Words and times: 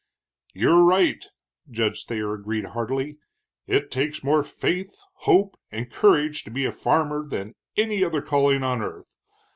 "You're 0.55 0.83
right," 0.83 1.23
Judge 1.69 2.05
Thayer 2.07 2.33
agreed 2.33 2.69
heartily; 2.69 3.19
"it 3.67 3.91
takes 3.91 4.23
more 4.23 4.43
faith, 4.43 4.97
hope, 5.29 5.59
and 5.71 5.91
courage 5.91 6.43
to 6.45 6.49
be 6.49 6.65
a 6.65 6.71
farmer 6.71 7.29
than 7.29 7.53
any 7.77 8.03
other 8.03 8.23
calling 8.23 8.63
on 8.63 8.81
earth. 8.81 9.15